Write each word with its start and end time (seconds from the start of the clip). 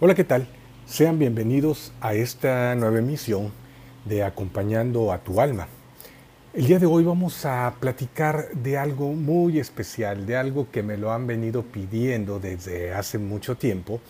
Hola, 0.00 0.14
¿qué 0.14 0.22
tal? 0.22 0.46
Sean 0.86 1.18
bienvenidos 1.18 1.92
a 2.00 2.14
esta 2.14 2.72
nueva 2.76 3.00
emisión 3.00 3.50
de 4.04 4.22
Acompañando 4.22 5.10
a 5.10 5.18
tu 5.24 5.40
alma. 5.40 5.66
El 6.54 6.68
día 6.68 6.78
de 6.78 6.86
hoy 6.86 7.02
vamos 7.02 7.44
a 7.44 7.74
platicar 7.80 8.50
de 8.52 8.78
algo 8.78 9.12
muy 9.12 9.58
especial, 9.58 10.24
de 10.24 10.36
algo 10.36 10.70
que 10.70 10.84
me 10.84 10.96
lo 10.96 11.10
han 11.10 11.26
venido 11.26 11.64
pidiendo 11.64 12.38
desde 12.38 12.92
hace 12.92 13.18
mucho 13.18 13.56
tiempo, 13.56 14.00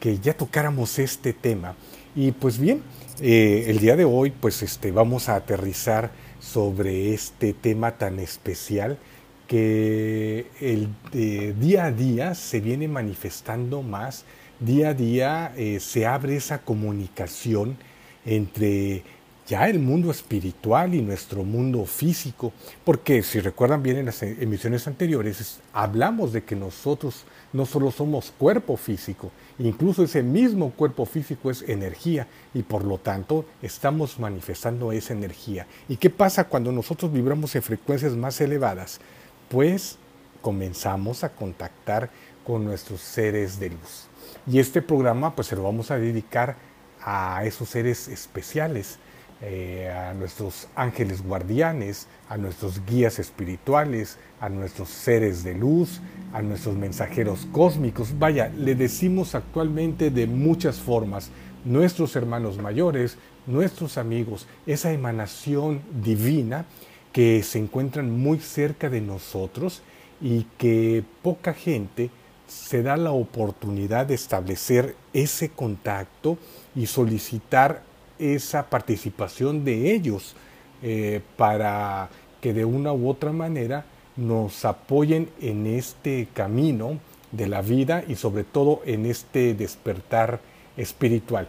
que 0.00 0.18
ya 0.18 0.36
tocáramos 0.36 0.98
este 0.98 1.32
tema. 1.34 1.76
Y 2.16 2.32
pues 2.32 2.58
bien, 2.58 2.82
eh, 3.20 3.66
el 3.68 3.78
día 3.78 3.94
de 3.94 4.04
hoy 4.04 4.32
pues 4.32 4.64
este, 4.64 4.90
vamos 4.90 5.28
a 5.28 5.36
aterrizar 5.36 6.10
sobre 6.40 7.14
este 7.14 7.52
tema 7.52 7.92
tan 7.92 8.18
especial 8.18 8.98
que 9.46 10.48
el 10.60 10.88
eh, 11.12 11.54
día 11.56 11.84
a 11.84 11.92
día 11.92 12.34
se 12.34 12.58
viene 12.58 12.88
manifestando 12.88 13.82
más, 13.82 14.24
día 14.60 14.90
a 14.90 14.94
día 14.94 15.52
eh, 15.56 15.80
se 15.80 16.06
abre 16.06 16.36
esa 16.36 16.58
comunicación 16.58 17.76
entre 18.24 19.02
ya 19.48 19.66
el 19.66 19.78
mundo 19.78 20.10
espiritual 20.10 20.94
y 20.94 21.00
nuestro 21.00 21.42
mundo 21.42 21.86
físico, 21.86 22.52
porque 22.84 23.22
si 23.22 23.40
recuerdan 23.40 23.82
bien 23.82 23.96
en 23.96 24.04
las 24.04 24.22
emisiones 24.22 24.86
anteriores, 24.86 25.60
hablamos 25.72 26.34
de 26.34 26.44
que 26.44 26.54
nosotros 26.54 27.24
no 27.54 27.64
solo 27.64 27.90
somos 27.90 28.30
cuerpo 28.36 28.76
físico, 28.76 29.30
incluso 29.58 30.04
ese 30.04 30.22
mismo 30.22 30.70
cuerpo 30.72 31.06
físico 31.06 31.50
es 31.50 31.62
energía 31.62 32.26
y 32.52 32.62
por 32.62 32.84
lo 32.84 32.98
tanto 32.98 33.46
estamos 33.62 34.18
manifestando 34.18 34.92
esa 34.92 35.14
energía. 35.14 35.66
¿Y 35.88 35.96
qué 35.96 36.10
pasa 36.10 36.44
cuando 36.44 36.70
nosotros 36.70 37.10
vibramos 37.10 37.56
en 37.56 37.62
frecuencias 37.62 38.14
más 38.14 38.38
elevadas? 38.42 39.00
Pues 39.48 39.96
comenzamos 40.42 41.24
a 41.24 41.30
contactar 41.30 42.10
con 42.44 42.66
nuestros 42.66 43.00
seres 43.00 43.58
de 43.58 43.70
luz. 43.70 44.08
Y 44.50 44.60
este 44.60 44.80
programa 44.80 45.34
pues 45.34 45.48
se 45.48 45.56
lo 45.56 45.62
vamos 45.62 45.90
a 45.90 45.98
dedicar 45.98 46.56
a 47.02 47.44
esos 47.44 47.68
seres 47.68 48.08
especiales, 48.08 48.98
eh, 49.42 49.90
a 49.90 50.14
nuestros 50.14 50.68
ángeles 50.74 51.22
guardianes, 51.22 52.08
a 52.30 52.38
nuestros 52.38 52.84
guías 52.86 53.18
espirituales, 53.18 54.16
a 54.40 54.48
nuestros 54.48 54.88
seres 54.88 55.44
de 55.44 55.54
luz, 55.54 56.00
a 56.32 56.40
nuestros 56.40 56.76
mensajeros 56.76 57.46
cósmicos. 57.52 58.18
Vaya, 58.18 58.48
le 58.48 58.74
decimos 58.74 59.34
actualmente 59.34 60.10
de 60.10 60.26
muchas 60.26 60.78
formas, 60.78 61.30
nuestros 61.66 62.16
hermanos 62.16 62.56
mayores, 62.56 63.18
nuestros 63.46 63.98
amigos, 63.98 64.46
esa 64.66 64.92
emanación 64.92 65.82
divina 66.02 66.64
que 67.12 67.42
se 67.42 67.58
encuentran 67.58 68.10
muy 68.10 68.38
cerca 68.38 68.88
de 68.88 69.02
nosotros 69.02 69.82
y 70.22 70.46
que 70.56 71.04
poca 71.22 71.52
gente 71.52 72.10
se 72.48 72.82
da 72.82 72.96
la 72.96 73.12
oportunidad 73.12 74.06
de 74.06 74.14
establecer 74.14 74.96
ese 75.12 75.50
contacto 75.50 76.38
y 76.74 76.86
solicitar 76.86 77.82
esa 78.18 78.68
participación 78.68 79.64
de 79.64 79.92
ellos 79.94 80.34
eh, 80.82 81.20
para 81.36 82.08
que 82.40 82.52
de 82.52 82.64
una 82.64 82.92
u 82.92 83.08
otra 83.08 83.32
manera 83.32 83.84
nos 84.16 84.64
apoyen 84.64 85.30
en 85.40 85.66
este 85.66 86.28
camino 86.34 86.98
de 87.30 87.46
la 87.46 87.62
vida 87.62 88.04
y 88.08 88.16
sobre 88.16 88.44
todo 88.44 88.82
en 88.84 89.06
este 89.06 89.54
despertar 89.54 90.40
espiritual. 90.76 91.48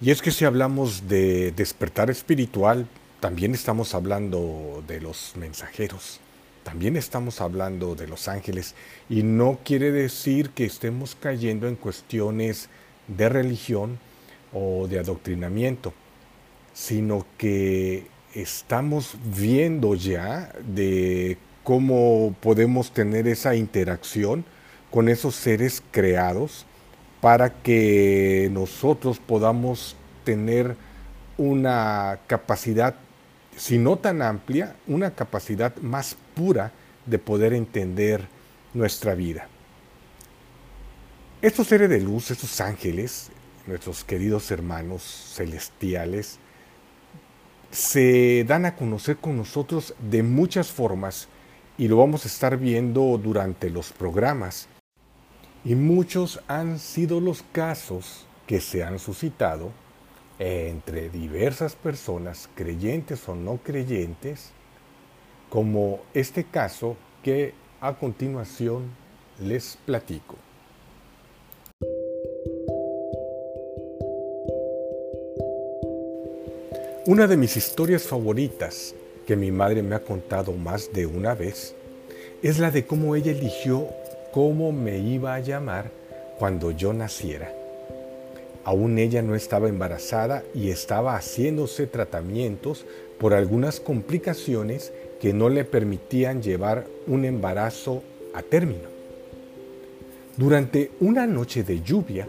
Y 0.00 0.10
es 0.10 0.20
que 0.20 0.30
si 0.30 0.44
hablamos 0.44 1.08
de 1.08 1.52
despertar 1.52 2.10
espiritual, 2.10 2.86
también 3.20 3.54
estamos 3.54 3.94
hablando 3.94 4.82
de 4.88 5.00
los 5.00 5.34
mensajeros, 5.36 6.20
también 6.62 6.96
estamos 6.96 7.40
hablando 7.40 7.94
de 7.94 8.06
los 8.06 8.28
ángeles 8.28 8.74
y 9.08 9.22
no 9.22 9.58
quiere 9.64 9.90
decir 9.90 10.50
que 10.50 10.64
estemos 10.64 11.14
cayendo 11.14 11.68
en 11.68 11.76
cuestiones 11.76 12.68
de 13.08 13.28
religión, 13.28 13.98
o 14.52 14.86
de 14.86 14.98
adoctrinamiento, 14.98 15.92
sino 16.74 17.26
que 17.38 18.06
estamos 18.34 19.16
viendo 19.36 19.94
ya 19.94 20.52
de 20.66 21.38
cómo 21.64 22.34
podemos 22.40 22.92
tener 22.92 23.26
esa 23.28 23.54
interacción 23.54 24.44
con 24.90 25.08
esos 25.08 25.34
seres 25.34 25.82
creados 25.90 26.66
para 27.20 27.50
que 27.50 28.48
nosotros 28.52 29.18
podamos 29.18 29.96
tener 30.24 30.76
una 31.38 32.18
capacidad, 32.26 32.94
si 33.56 33.78
no 33.78 33.96
tan 33.96 34.22
amplia, 34.22 34.76
una 34.86 35.12
capacidad 35.12 35.76
más 35.76 36.16
pura 36.34 36.72
de 37.06 37.18
poder 37.18 37.52
entender 37.52 38.26
nuestra 38.74 39.14
vida. 39.14 39.48
Estos 41.40 41.66
seres 41.66 41.90
de 41.90 42.00
luz, 42.00 42.30
estos 42.30 42.60
ángeles, 42.60 43.30
nuestros 43.66 44.04
queridos 44.04 44.50
hermanos 44.50 45.02
celestiales, 45.34 46.38
se 47.70 48.44
dan 48.46 48.66
a 48.66 48.76
conocer 48.76 49.16
con 49.16 49.36
nosotros 49.36 49.94
de 49.98 50.22
muchas 50.22 50.70
formas 50.70 51.28
y 51.78 51.88
lo 51.88 51.96
vamos 51.96 52.24
a 52.24 52.28
estar 52.28 52.56
viendo 52.58 53.18
durante 53.18 53.70
los 53.70 53.92
programas. 53.92 54.68
Y 55.64 55.74
muchos 55.74 56.40
han 56.48 56.78
sido 56.78 57.20
los 57.20 57.42
casos 57.52 58.26
que 58.46 58.60
se 58.60 58.84
han 58.84 58.98
suscitado 58.98 59.70
entre 60.44 61.08
diversas 61.08 61.76
personas, 61.76 62.48
creyentes 62.56 63.28
o 63.28 63.36
no 63.36 63.58
creyentes, 63.58 64.50
como 65.48 66.00
este 66.14 66.42
caso 66.42 66.96
que 67.22 67.54
a 67.80 67.94
continuación 67.94 68.90
les 69.38 69.78
platico. 69.86 70.34
Una 77.06 77.28
de 77.28 77.36
mis 77.36 77.56
historias 77.56 78.02
favoritas, 78.02 78.96
que 79.28 79.36
mi 79.36 79.52
madre 79.52 79.84
me 79.84 79.94
ha 79.94 80.02
contado 80.02 80.52
más 80.54 80.92
de 80.92 81.06
una 81.06 81.34
vez, 81.36 81.76
es 82.42 82.58
la 82.58 82.72
de 82.72 82.84
cómo 82.84 83.14
ella 83.14 83.30
eligió 83.30 83.86
cómo 84.32 84.72
me 84.72 84.98
iba 84.98 85.34
a 85.34 85.40
llamar 85.40 85.92
cuando 86.40 86.72
yo 86.72 86.92
naciera. 86.92 87.61
Aún 88.64 88.98
ella 88.98 89.22
no 89.22 89.34
estaba 89.34 89.68
embarazada 89.68 90.44
y 90.54 90.70
estaba 90.70 91.16
haciéndose 91.16 91.86
tratamientos 91.86 92.86
por 93.18 93.34
algunas 93.34 93.80
complicaciones 93.80 94.92
que 95.20 95.32
no 95.32 95.48
le 95.48 95.64
permitían 95.64 96.42
llevar 96.42 96.86
un 97.06 97.24
embarazo 97.24 98.02
a 98.34 98.42
término. 98.42 98.88
Durante 100.36 100.90
una 101.00 101.26
noche 101.26 101.62
de 101.64 101.82
lluvia, 101.82 102.28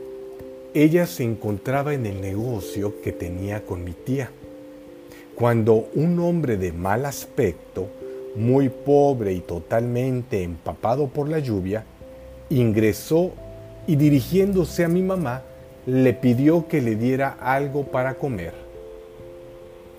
ella 0.74 1.06
se 1.06 1.24
encontraba 1.24 1.94
en 1.94 2.06
el 2.06 2.20
negocio 2.20 3.02
que 3.02 3.12
tenía 3.12 3.64
con 3.66 3.84
mi 3.84 3.94
tía 3.94 4.32
cuando 5.36 5.90
un 5.96 6.20
hombre 6.20 6.58
de 6.58 6.72
mal 6.72 7.06
aspecto, 7.06 7.90
muy 8.36 8.70
pobre 8.70 9.34
y 9.34 9.40
totalmente 9.40 10.44
empapado 10.44 11.08
por 11.08 11.28
la 11.30 11.40
lluvia, 11.40 11.86
ingresó 12.50 13.32
y 13.88 13.96
dirigiéndose 13.96 14.84
a 14.84 14.88
mi 14.88 15.02
mamá, 15.02 15.44
le 15.86 16.14
pidió 16.14 16.68
que 16.68 16.82
le 16.82 16.96
diera 16.96 17.38
algo 17.40 17.84
para 17.84 18.16
comer. 18.16 18.54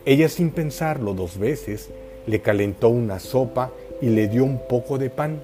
Ella 0.07 0.29
sin 0.29 0.51
pensarlo 0.51 1.15
dos 1.15 1.39
veces, 1.39 1.91
le 2.27 2.41
calentó 2.41 2.89
una 2.89 3.19
sopa 3.19 3.71
y 4.01 4.09
le 4.09 4.29
dio 4.29 4.45
un 4.45 4.67
poco 4.67 4.99
de 4.99 5.11
pan. 5.11 5.41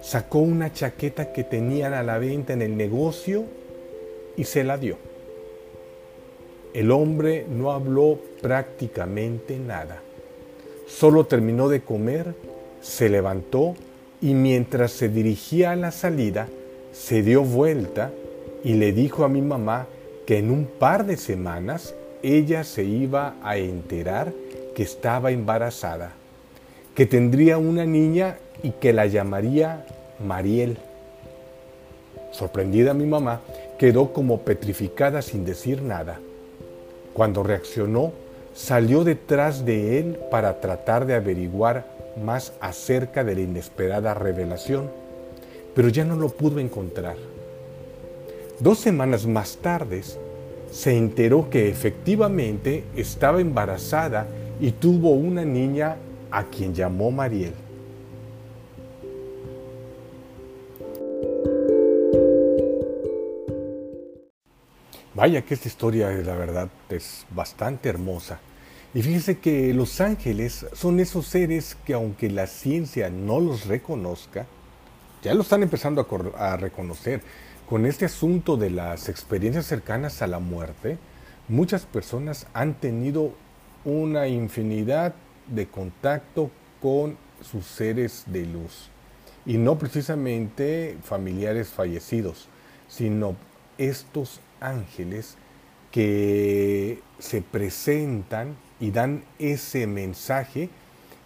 Sacó 0.00 0.38
una 0.38 0.72
chaqueta 0.72 1.32
que 1.32 1.44
tenían 1.44 1.94
a 1.94 2.02
la 2.02 2.18
venta 2.18 2.52
en 2.52 2.62
el 2.62 2.76
negocio 2.76 3.44
y 4.36 4.44
se 4.44 4.64
la 4.64 4.76
dio. 4.78 4.96
El 6.74 6.90
hombre 6.90 7.46
no 7.48 7.70
habló 7.72 8.18
prácticamente 8.40 9.58
nada. 9.58 10.02
Solo 10.86 11.24
terminó 11.24 11.68
de 11.68 11.82
comer, 11.82 12.34
se 12.80 13.08
levantó 13.08 13.74
y 14.20 14.34
mientras 14.34 14.92
se 14.92 15.08
dirigía 15.08 15.72
a 15.72 15.76
la 15.76 15.90
salida, 15.90 16.48
se 16.92 17.22
dio 17.22 17.42
vuelta 17.42 18.10
y 18.64 18.74
le 18.74 18.92
dijo 18.92 19.24
a 19.24 19.28
mi 19.28 19.42
mamá 19.42 19.86
que 20.26 20.38
en 20.38 20.50
un 20.50 20.66
par 20.66 21.04
de 21.06 21.16
semanas 21.16 21.94
ella 22.22 22.64
se 22.64 22.84
iba 22.84 23.34
a 23.42 23.56
enterar 23.56 24.32
que 24.74 24.82
estaba 24.82 25.32
embarazada, 25.32 26.12
que 26.94 27.06
tendría 27.06 27.58
una 27.58 27.84
niña 27.84 28.38
y 28.62 28.70
que 28.70 28.92
la 28.92 29.06
llamaría 29.06 29.84
Mariel. 30.24 30.78
Sorprendida 32.30 32.94
mi 32.94 33.06
mamá, 33.06 33.40
quedó 33.78 34.12
como 34.12 34.40
petrificada 34.42 35.22
sin 35.22 35.44
decir 35.44 35.82
nada. 35.82 36.20
Cuando 37.12 37.42
reaccionó, 37.42 38.12
salió 38.54 39.04
detrás 39.04 39.64
de 39.64 39.98
él 39.98 40.18
para 40.30 40.60
tratar 40.60 41.04
de 41.06 41.14
averiguar 41.14 41.84
más 42.22 42.52
acerca 42.60 43.24
de 43.24 43.34
la 43.34 43.40
inesperada 43.40 44.14
revelación, 44.14 44.90
pero 45.74 45.88
ya 45.88 46.04
no 46.04 46.16
lo 46.16 46.28
pudo 46.28 46.60
encontrar. 46.60 47.16
Dos 48.62 48.78
semanas 48.78 49.26
más 49.26 49.56
tarde, 49.56 50.02
se 50.70 50.96
enteró 50.96 51.50
que 51.50 51.68
efectivamente 51.68 52.84
estaba 52.94 53.40
embarazada 53.40 54.28
y 54.60 54.70
tuvo 54.70 55.10
una 55.10 55.44
niña 55.44 55.96
a 56.30 56.44
quien 56.44 56.72
llamó 56.72 57.10
Mariel. 57.10 57.54
Vaya 65.12 65.42
que 65.42 65.54
esta 65.54 65.66
historia, 65.66 66.10
la 66.10 66.36
verdad, 66.36 66.68
es 66.88 67.26
bastante 67.34 67.88
hermosa. 67.88 68.38
Y 68.94 69.02
fíjese 69.02 69.38
que 69.38 69.74
los 69.74 70.00
ángeles 70.00 70.66
son 70.72 71.00
esos 71.00 71.26
seres 71.26 71.76
que 71.84 71.94
aunque 71.94 72.30
la 72.30 72.46
ciencia 72.46 73.10
no 73.10 73.40
los 73.40 73.66
reconozca, 73.66 74.46
ya 75.20 75.34
lo 75.34 75.42
están 75.42 75.64
empezando 75.64 76.06
a 76.36 76.56
reconocer. 76.56 77.22
Con 77.72 77.86
este 77.86 78.04
asunto 78.04 78.58
de 78.58 78.68
las 78.68 79.08
experiencias 79.08 79.64
cercanas 79.64 80.20
a 80.20 80.26
la 80.26 80.40
muerte, 80.40 80.98
muchas 81.48 81.86
personas 81.86 82.46
han 82.52 82.74
tenido 82.74 83.32
una 83.86 84.28
infinidad 84.28 85.14
de 85.46 85.66
contacto 85.68 86.50
con 86.82 87.16
sus 87.40 87.64
seres 87.64 88.24
de 88.26 88.44
luz. 88.44 88.90
Y 89.46 89.56
no 89.56 89.78
precisamente 89.78 90.98
familiares 91.02 91.70
fallecidos, 91.70 92.46
sino 92.88 93.36
estos 93.78 94.40
ángeles 94.60 95.38
que 95.90 97.00
se 97.18 97.40
presentan 97.40 98.54
y 98.80 98.90
dan 98.90 99.24
ese 99.38 99.86
mensaje 99.86 100.68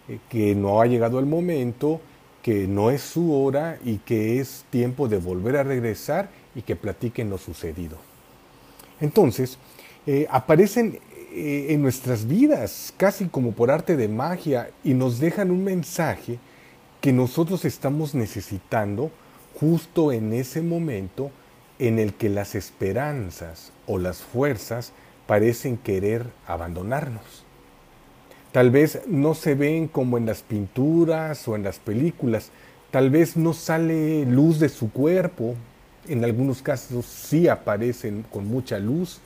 eh, 0.07 0.19
que 0.29 0.55
no 0.55 0.79
ha 0.79 0.85
llegado 0.85 1.19
el 1.19 1.25
momento, 1.25 1.99
que 2.47 2.65
no 2.65 2.91
es 2.91 3.01
su 3.01 3.33
hora 3.33 3.77
y 3.83 3.97
que 3.97 4.39
es 4.39 4.63
tiempo 4.69 5.09
de 5.09 5.17
volver 5.17 5.57
a 5.57 5.63
regresar 5.63 6.29
y 6.55 6.61
que 6.61 6.77
platiquen 6.77 7.29
lo 7.29 7.37
sucedido. 7.37 7.97
Entonces, 9.01 9.57
eh, 10.05 10.27
aparecen 10.31 10.97
eh, 11.33 11.65
en 11.71 11.81
nuestras 11.81 12.25
vidas 12.25 12.93
casi 12.95 13.25
como 13.25 13.51
por 13.51 13.69
arte 13.69 13.97
de 13.97 14.07
magia 14.07 14.69
y 14.81 14.93
nos 14.93 15.19
dejan 15.19 15.51
un 15.51 15.65
mensaje 15.65 16.39
que 17.01 17.11
nosotros 17.11 17.65
estamos 17.65 18.15
necesitando 18.15 19.11
justo 19.59 20.13
en 20.13 20.31
ese 20.31 20.61
momento 20.61 21.31
en 21.79 21.99
el 21.99 22.13
que 22.13 22.29
las 22.29 22.55
esperanzas 22.55 23.73
o 23.87 23.97
las 23.97 24.19
fuerzas 24.19 24.93
parecen 25.25 25.75
querer 25.75 26.25
abandonarnos. 26.47 27.43
Tal 28.57 28.71
vez 28.71 29.03
no 29.07 29.35
se 29.35 29.53
ven 29.53 29.87
como 29.87 30.17
en 30.17 30.25
las 30.25 30.41
pinturas 30.41 31.47
o 31.47 31.55
en 31.55 31.61
las 31.61 31.77
películas, 31.77 32.49
tal 32.89 33.11
vez 33.11 33.37
no 33.37 33.53
sale 33.53 34.25
luz 34.25 34.59
de 34.59 34.67
su 34.67 34.91
cuerpo, 34.91 35.53
en 36.07 36.23
algunos 36.23 36.63
casos 36.63 37.05
sí 37.05 37.47
aparecen 37.47 38.25
con 38.33 38.47
mucha 38.47 38.79
luz, 38.79 39.19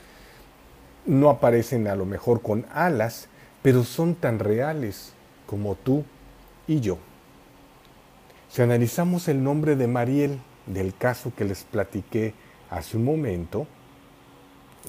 no 1.05 1.29
aparecen 1.29 1.87
a 1.87 1.95
lo 1.95 2.05
mejor 2.05 2.41
con 2.41 2.65
alas, 2.73 3.29
pero 3.61 3.85
son 3.85 4.15
tan 4.15 4.37
reales 4.37 5.13
como 5.45 5.75
tú 5.75 6.03
y 6.67 6.81
yo. 6.81 6.97
Si 8.49 8.61
analizamos 8.61 9.29
el 9.29 9.41
nombre 9.41 9.77
de 9.77 9.87
Mariel, 9.87 10.41
del 10.65 10.93
caso 10.93 11.31
que 11.33 11.45
les 11.45 11.63
platiqué 11.63 12.33
hace 12.69 12.97
un 12.97 13.05
momento, 13.05 13.65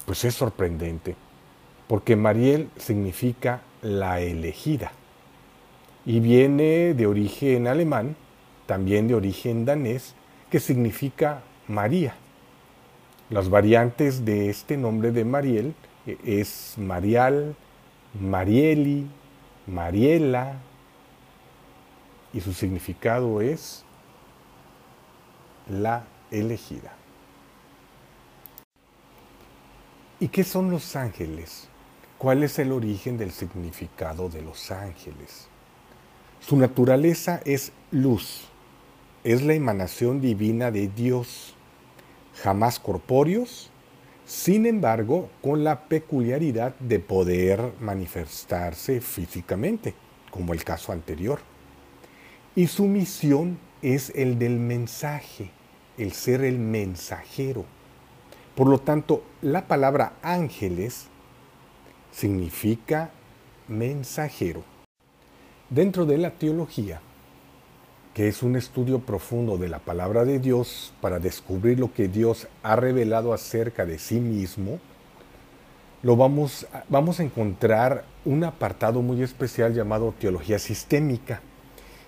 pues 0.05 0.25
es 0.25 0.35
sorprendente, 0.35 1.15
porque 1.87 2.17
Mariel 2.17 2.71
significa 2.77 3.63
la 3.83 4.21
elegida 4.21 4.93
y 6.05 6.21
viene 6.21 6.95
de 6.95 7.07
origen 7.07 7.67
alemán, 7.67 8.17
también 8.67 9.09
de 9.09 9.15
origen 9.15 9.65
danés, 9.65 10.15
que 10.51 10.61
significa 10.61 11.43
María. 11.69 12.15
Las 13.31 13.49
variantes 13.49 14.25
de 14.25 14.51
este 14.51 14.77
nombre 14.77 15.13
de 15.13 15.25
Mariel 15.25 15.75
eh, 16.07 16.19
es 16.25 16.75
Marial, 16.77 17.55
Marieli, 18.21 19.07
Mariela, 19.67 20.57
y 22.33 22.41
su 22.41 22.53
significado 22.53 23.41
es 23.41 23.85
la 25.69 26.05
elegida. 26.31 26.95
¿Y 30.19 30.29
qué 30.29 30.45
son 30.45 30.71
los 30.71 30.97
ángeles? 30.97 31.69
¿Cuál 32.23 32.45
es 32.45 32.61
el 32.61 32.71
origen 32.71 33.19
del 33.19 33.33
significado 33.33 34.29
de 34.29 34.43
los 34.43 34.71
ángeles? 34.71 35.49
Su 36.39 36.57
naturaleza 36.57 37.41
es 37.45 37.73
luz, 37.91 38.45
es 39.25 39.43
la 39.43 39.55
emanación 39.55 40.21
divina 40.21 40.71
de 40.71 40.87
Dios, 40.87 41.57
jamás 42.41 42.79
corpóreos, 42.79 43.71
sin 44.25 44.67
embargo, 44.67 45.31
con 45.43 45.65
la 45.65 45.89
peculiaridad 45.89 46.77
de 46.79 47.01
poder 47.01 47.73
manifestarse 47.81 49.01
físicamente, 49.01 49.93
como 50.31 50.53
el 50.53 50.63
caso 50.63 50.93
anterior. 50.93 51.41
Y 52.55 52.69
su 52.69 52.85
misión 52.85 53.59
es 53.83 54.13
el 54.15 54.39
del 54.39 54.61
mensaje, 54.61 55.51
el 55.99 56.13
ser 56.13 56.45
el 56.45 56.61
mensajero. 56.61 57.65
Por 58.55 58.69
lo 58.69 58.79
tanto, 58.79 59.25
la 59.41 59.67
palabra 59.67 60.13
ángeles 60.23 61.09
significa 62.13 63.11
mensajero. 63.69 64.63
Dentro 65.71 66.05
de 66.05 66.19
la 66.19 66.31
teología, 66.31 67.01
que 68.15 68.29
es 68.29 68.43
un 68.43 68.57
estudio 68.57 69.01
profundo 69.01 69.57
de 69.57 69.69
la 69.69 69.79
palabra 69.79 70.25
de 70.25 70.39
Dios 70.39 70.93
para 71.01 71.19
descubrir 71.19 71.81
lo 71.81 71.93
que 71.95 72.09
Dios 72.09 72.47
ha 72.63 72.77
revelado 72.77 73.33
acerca 73.33 73.87
de 73.87 73.99
sí 73.99 74.21
mismo, 74.21 74.79
lo 76.03 76.17
vamos, 76.17 76.67
vamos 76.89 77.21
a 77.21 77.23
encontrar 77.23 78.05
un 78.25 78.45
apartado 78.45 79.03
muy 79.03 79.23
especial 79.23 79.73
llamado 79.73 80.15
teología 80.19 80.59
sistémica 80.59 81.41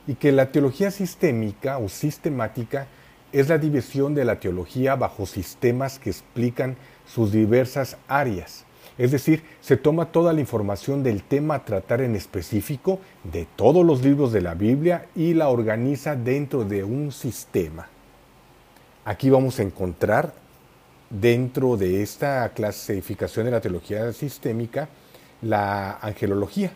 y 0.07 0.17
que 0.17 0.33
la 0.33 0.53
teología 0.53 0.91
sistémica 0.91 1.79
o 1.79 1.89
sistemática 1.89 2.87
es 3.33 3.49
la 3.49 3.59
división 3.59 4.15
de 4.15 4.25
la 4.25 4.39
teología 4.41 4.97
bajo 4.97 5.27
sistemas 5.27 5.99
que 5.99 6.11
explican 6.11 6.77
sus 7.07 7.33
diversas 7.33 7.97
áreas. 8.07 8.65
Es 8.97 9.11
decir, 9.11 9.43
se 9.61 9.77
toma 9.77 10.13
toda 10.13 10.33
la 10.33 10.41
información 10.41 11.03
del 11.03 11.23
tema 11.23 11.57
a 11.57 11.65
tratar 11.65 12.01
en 12.01 12.15
específico 12.15 13.01
de 13.25 13.47
todos 13.57 13.85
los 13.85 14.03
libros 14.03 14.33
de 14.33 14.41
la 14.41 14.55
Biblia 14.55 15.07
y 15.17 15.35
la 15.35 15.49
organiza 15.49 16.15
dentro 16.15 16.65
de 16.65 16.85
un 16.85 17.11
sistema. 17.11 17.89
Aquí 19.05 19.31
vamos 19.31 19.59
a 19.59 19.63
encontrar 19.63 20.33
dentro 21.11 21.77
de 21.77 22.03
esta 22.03 22.49
clasificación 22.55 23.47
de 23.47 23.51
la 23.53 23.61
teología 23.61 24.13
sistémica 24.13 24.89
la 25.43 25.99
angelología, 26.01 26.73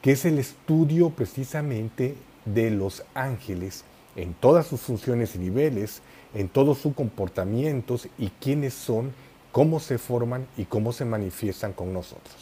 que 0.00 0.12
es 0.12 0.24
el 0.24 0.38
estudio 0.38 1.10
precisamente 1.10 2.14
de 2.44 2.70
los 2.70 3.02
ángeles 3.14 3.84
en 4.14 4.32
todas 4.34 4.66
sus 4.66 4.80
funciones 4.80 5.34
y 5.34 5.38
niveles, 5.38 6.00
en 6.34 6.48
todos 6.48 6.78
sus 6.78 6.94
comportamientos 6.94 8.08
y 8.18 8.28
quiénes 8.40 8.74
son, 8.74 9.12
cómo 9.56 9.80
se 9.80 9.96
forman 9.96 10.46
y 10.58 10.66
cómo 10.66 10.92
se 10.92 11.06
manifiestan 11.06 11.72
con 11.72 11.90
nosotros. 11.90 12.36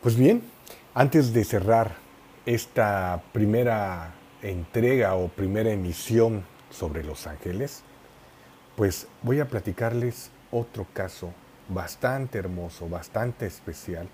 Pues 0.00 0.16
bien, 0.16 0.40
antes 0.94 1.34
de 1.34 1.44
cerrar 1.44 1.96
esta 2.46 3.22
primera 3.30 4.14
entrega 4.40 5.16
o 5.16 5.28
primera 5.28 5.72
emisión 5.72 6.42
sobre 6.70 7.04
los 7.04 7.26
ángeles, 7.26 7.82
pues 8.76 9.08
voy 9.22 9.40
a 9.40 9.44
platicarles 9.46 10.30
otro 10.50 10.86
caso 10.94 11.34
bastante 11.68 12.38
hermoso, 12.38 12.88
bastante 12.88 13.44
especial 13.44 14.08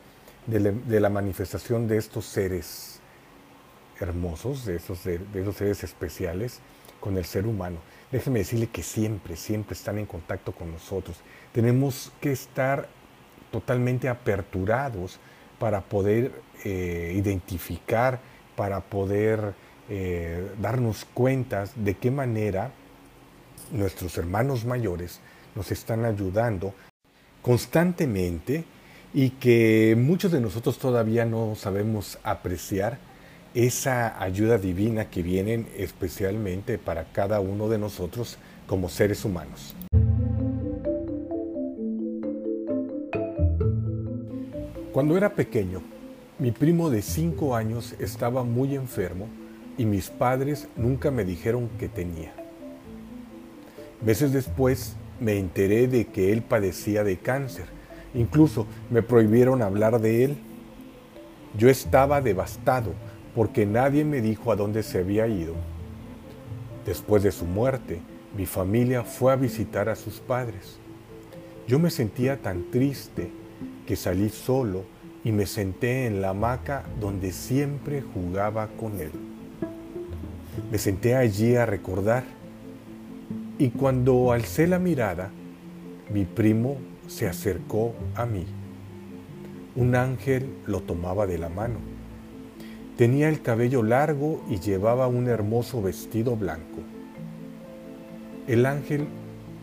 de 0.49 0.99
la, 1.01 1.09
manifestación 1.09 1.87
de 1.87 1.99
estos 1.99 2.25
seres 2.25 2.99
hermosos, 4.01 4.65
de 4.65 4.77
esos, 4.77 5.05
de, 5.05 5.21
esos 5.35 5.57
seres 5.57 5.85
especiales 5.85 6.61
con 7.01 7.17
el 7.17 7.25
ser 7.25 7.47
humano. 7.47 7.79
Déjeme 8.11 8.41
decirle 8.41 8.69
que 8.69 8.83
siempre, 8.83 9.37
siempre 9.37 9.75
están 9.75 9.99
en 9.99 10.07
contacto 10.07 10.53
con 10.53 10.73
nosotros. 10.73 11.19
Tenemos 11.53 12.13
que 12.21 12.33
estar 12.33 12.89
totalmente 13.51 14.09
aperturados 14.09 15.19
para 15.59 15.81
poder 15.81 16.33
eh, 16.65 17.13
identificar, 17.17 18.21
para 18.55 18.81
poder 18.81 19.55
eh, 19.89 20.51
darnos 20.61 21.05
cuenta 21.05 21.65
de 21.75 21.95
qué 21.95 22.11
manera 22.11 22.73
nuestros 23.73 24.17
hermanos 24.19 24.65
mayores 24.65 25.21
nos 25.55 25.73
están 25.73 26.05
ayudando 26.05 26.75
constantemente 27.43 28.65
y 29.15 29.31
que 29.31 29.97
muchos 29.99 30.33
de 30.33 30.41
nosotros 30.41 30.79
todavía 30.79 31.25
no 31.25 31.55
sabemos 31.55 32.19
apreciar 32.23 32.99
esa 33.57 34.23
ayuda 34.23 34.59
divina 34.59 35.09
que 35.09 35.23
viene 35.23 35.65
especialmente 35.79 36.77
para 36.77 37.05
cada 37.05 37.41
uno 37.41 37.71
de 37.71 37.79
nosotros 37.79 38.37
como 38.67 38.91
seres 38.91 39.25
humanos. 39.25 39.75
Cuando 44.93 45.17
era 45.17 45.35
pequeño, 45.35 45.81
mi 46.39 46.51
primo 46.51 46.91
de 46.91 47.01
5 47.01 47.57
años 47.57 47.95
estaba 47.99 48.45
muy 48.45 48.75
enfermo 48.75 49.27
y 49.79 49.87
mis 49.87 50.11
padres 50.11 50.69
nunca 50.77 51.11
me 51.11 51.25
dijeron 51.25 51.71
que 51.79 51.89
tenía. 51.89 52.35
Meses 54.05 54.35
después 54.35 54.97
me 55.19 55.39
enteré 55.39 55.89
de 55.89 56.09
que 56.09 56.31
él 56.31 56.43
padecía 56.43 57.05
de 57.05 57.17
cáncer. 57.17 57.65
Incluso 58.13 58.67
me 58.91 59.01
prohibieron 59.01 59.63
hablar 59.63 59.99
de 59.99 60.25
él. 60.25 60.37
Yo 61.57 61.71
estaba 61.71 62.21
devastado 62.21 62.93
porque 63.37 63.67
nadie 63.67 64.03
me 64.03 64.23
dijo 64.23 64.51
a 64.51 64.57
dónde 64.57 64.83
se 64.83 65.01
había 65.01 65.29
ido. 65.29 65.53
Después 66.87 67.23
de 67.23 67.31
su 67.31 67.45
muerte, 67.45 68.01
mi 68.35 68.47
familia 68.47 69.05
fue 69.05 69.31
a 69.31 69.37
visitar 69.37 69.91
a 69.91 69.95
sus 69.95 70.21
padres. 70.21 70.79
Yo 71.69 71.79
me 71.79 71.91
sentía 71.91 72.41
tan 72.41 72.71
triste 72.71 73.31
que 73.87 73.95
salí 73.95 74.31
solo 74.31 74.85
y 75.23 75.33
me 75.33 75.45
senté 75.45 76.07
en 76.07 76.23
la 76.23 76.31
hamaca 76.31 76.85
donde 76.99 77.31
siempre 77.31 78.01
jugaba 78.01 78.69
con 78.69 78.99
él. 79.01 79.11
Me 80.73 80.79
senté 80.79 81.15
allí 81.15 81.57
a 81.57 81.67
recordar 81.67 82.25
y 83.59 83.69
cuando 83.69 84.33
alcé 84.33 84.67
la 84.67 84.79
mirada, 84.79 85.31
mi 86.11 86.25
primo 86.25 86.79
se 87.07 87.29
acercó 87.29 87.95
a 88.15 88.25
mí. 88.25 88.47
Un 89.75 89.95
ángel 89.95 90.55
lo 90.67 90.81
tomaba 90.81 91.27
de 91.27 91.37
la 91.37 91.51
mano. 91.51 91.96
Tenía 92.97 93.29
el 93.29 93.43
cabello 93.43 93.83
largo 93.83 94.43
y 94.49 94.59
llevaba 94.59 95.07
un 95.07 95.29
hermoso 95.29 95.83
vestido 95.83 96.35
blanco. 96.35 96.81
El 98.47 98.65
ángel 98.65 99.07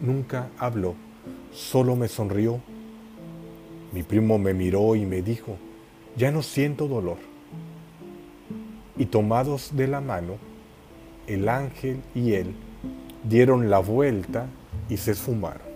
nunca 0.02 0.50
habló, 0.60 0.94
solo 1.52 1.96
me 1.96 2.08
sonrió. 2.08 2.62
Mi 3.92 4.04
primo 4.04 4.38
me 4.38 4.54
miró 4.54 4.96
y 4.96 5.08
me 5.08 5.24
dijo, 5.24 5.58
ya 6.16 6.32
no 6.32 6.44
siento 6.44 6.88
dolor. 6.88 7.18
Y 8.98 9.08
tomados 9.08 9.76
de 9.76 9.88
la 9.88 10.00
mano, 10.00 10.36
el 11.26 11.50
ángel 11.50 12.02
y 12.14 12.34
él 12.34 12.54
dieron 13.24 13.72
la 13.72 13.80
vuelta 13.80 14.46
y 14.90 14.98
se 14.98 15.12
esfumaron. 15.12 15.73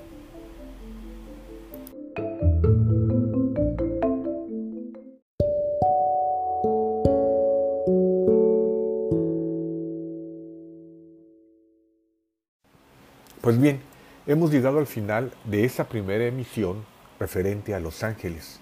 Pues 13.47 13.61
bien, 13.61 13.79
hemos 14.25 14.51
llegado 14.51 14.77
al 14.77 14.87
final 14.87 15.31
de 15.45 15.63
esta 15.63 15.87
primera 15.87 16.25
emisión 16.25 16.83
referente 17.17 17.73
a 17.73 17.79
Los 17.79 18.03
Ángeles. 18.03 18.59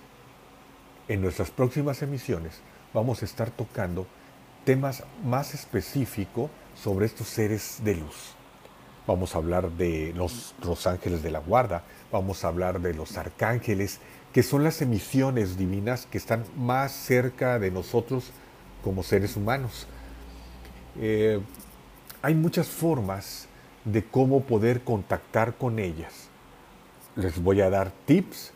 En 1.07 1.23
nuestras 1.23 1.49
próximas 1.49 2.03
emisiones 2.03 2.61
vamos 2.93 3.23
a 3.23 3.25
estar 3.25 3.49
tocando 3.49 4.05
temas 4.63 5.03
más 5.23 5.55
específicos 5.55 6.51
sobre 6.75 7.07
estos 7.07 7.25
seres 7.25 7.79
de 7.83 7.95
luz. 7.95 8.35
Vamos 9.07 9.33
a 9.33 9.39
hablar 9.39 9.71
de 9.71 10.13
los, 10.13 10.53
los 10.63 10.85
ángeles 10.85 11.23
de 11.23 11.31
la 11.31 11.39
guarda, 11.39 11.81
vamos 12.11 12.45
a 12.45 12.49
hablar 12.49 12.79
de 12.79 12.93
los 12.93 13.17
arcángeles, 13.17 13.99
que 14.33 14.43
son 14.43 14.63
las 14.63 14.83
emisiones 14.83 15.57
divinas 15.57 16.05
que 16.05 16.19
están 16.19 16.43
más 16.55 16.91
cerca 16.91 17.57
de 17.57 17.71
nosotros 17.71 18.29
como 18.83 19.01
seres 19.01 19.35
humanos. 19.35 19.87
Eh, 21.01 21.41
hay 22.21 22.35
muchas 22.35 22.67
formas 22.67 23.49
de 23.85 24.03
cómo 24.03 24.43
poder 24.43 24.81
contactar 24.81 25.55
con 25.55 25.79
ellas. 25.79 26.27
Les 27.15 27.41
voy 27.41 27.61
a 27.61 27.69
dar 27.69 27.93
tips 28.05 28.51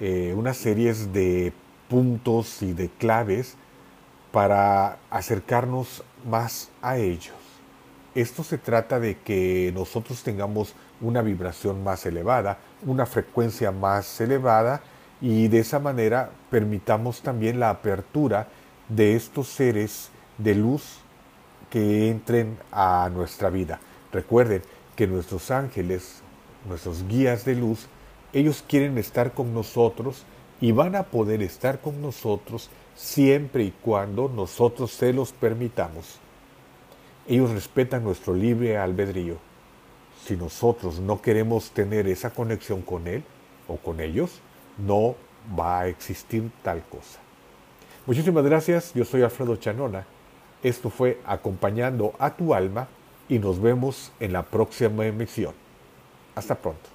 eh, 0.00 0.34
unas 0.36 0.56
series 0.56 1.12
de 1.12 1.52
puntos 1.88 2.62
y 2.62 2.72
de 2.72 2.88
claves 2.88 3.56
para 4.30 4.98
acercarnos 5.10 6.04
más 6.24 6.70
a 6.80 6.96
ellos. 6.96 7.41
Esto 8.14 8.44
se 8.44 8.58
trata 8.58 9.00
de 9.00 9.18
que 9.18 9.72
nosotros 9.74 10.22
tengamos 10.22 10.74
una 11.00 11.22
vibración 11.22 11.82
más 11.82 12.04
elevada, 12.04 12.58
una 12.84 13.06
frecuencia 13.06 13.72
más 13.72 14.20
elevada 14.20 14.82
y 15.20 15.48
de 15.48 15.60
esa 15.60 15.78
manera 15.78 16.30
permitamos 16.50 17.22
también 17.22 17.58
la 17.58 17.70
apertura 17.70 18.48
de 18.88 19.16
estos 19.16 19.48
seres 19.48 20.10
de 20.36 20.54
luz 20.54 20.98
que 21.70 22.10
entren 22.10 22.58
a 22.70 23.08
nuestra 23.10 23.48
vida. 23.48 23.80
Recuerden 24.12 24.62
que 24.94 25.06
nuestros 25.06 25.50
ángeles, 25.50 26.20
nuestros 26.68 27.08
guías 27.08 27.46
de 27.46 27.54
luz, 27.54 27.86
ellos 28.34 28.62
quieren 28.68 28.98
estar 28.98 29.32
con 29.32 29.54
nosotros 29.54 30.24
y 30.60 30.72
van 30.72 30.96
a 30.96 31.04
poder 31.04 31.40
estar 31.40 31.80
con 31.80 32.02
nosotros 32.02 32.68
siempre 32.94 33.64
y 33.64 33.70
cuando 33.70 34.28
nosotros 34.28 34.92
se 34.92 35.14
los 35.14 35.32
permitamos. 35.32 36.20
Ellos 37.28 37.50
respetan 37.50 38.02
nuestro 38.02 38.34
libre 38.34 38.76
albedrío. 38.76 39.36
Si 40.24 40.36
nosotros 40.36 40.98
no 40.98 41.20
queremos 41.22 41.70
tener 41.70 42.08
esa 42.08 42.30
conexión 42.30 42.82
con 42.82 43.06
Él 43.06 43.22
o 43.68 43.76
con 43.76 44.00
ellos, 44.00 44.40
no 44.78 45.14
va 45.58 45.80
a 45.80 45.88
existir 45.88 46.50
tal 46.62 46.82
cosa. 46.88 47.20
Muchísimas 48.06 48.44
gracias, 48.44 48.92
yo 48.94 49.04
soy 49.04 49.22
Alfredo 49.22 49.56
Chanona. 49.56 50.04
Esto 50.62 50.90
fue 50.90 51.20
Acompañando 51.24 52.14
a 52.18 52.34
tu 52.34 52.54
alma 52.54 52.88
y 53.28 53.38
nos 53.38 53.60
vemos 53.60 54.12
en 54.18 54.32
la 54.32 54.42
próxima 54.42 55.06
emisión. 55.06 55.54
Hasta 56.34 56.54
pronto. 56.56 56.91